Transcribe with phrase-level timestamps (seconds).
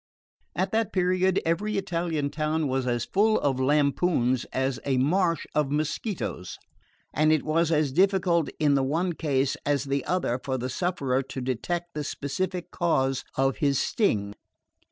[0.55, 5.69] At that period every Italian town was as full of lampoons as a marsh of
[5.69, 6.57] mosquitoes,
[7.13, 11.21] and it was as difficult in the one case as the other for the sufferer
[11.21, 14.33] to detect the specific cause of his sting.